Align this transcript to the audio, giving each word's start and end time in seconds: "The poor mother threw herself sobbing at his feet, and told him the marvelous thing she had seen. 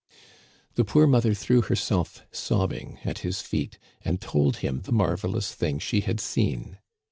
"The 0.77 0.83
poor 0.83 1.05
mother 1.05 1.35
threw 1.35 1.61
herself 1.61 2.25
sobbing 2.31 2.97
at 3.05 3.19
his 3.19 3.39
feet, 3.41 3.77
and 4.03 4.19
told 4.19 4.57
him 4.65 4.81
the 4.81 4.91
marvelous 4.91 5.53
thing 5.53 5.77
she 5.77 6.01
had 6.01 6.19
seen. 6.19 6.79